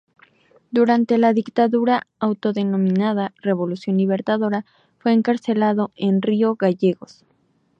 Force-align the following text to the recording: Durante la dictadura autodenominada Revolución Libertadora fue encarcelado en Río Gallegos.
Durante 0.71 1.19
la 1.19 1.31
dictadura 1.31 2.07
autodenominada 2.17 3.35
Revolución 3.39 3.97
Libertadora 3.97 4.65
fue 4.97 5.13
encarcelado 5.13 5.91
en 5.95 6.23
Río 6.23 6.55
Gallegos. 6.55 7.23